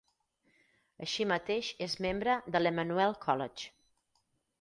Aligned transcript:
Així 1.07 1.27
mateix 1.31 1.69
és 1.87 1.93
membre 2.05 2.37
de 2.55 2.61
l'Emmanuel 2.63 3.13
College. 3.27 3.69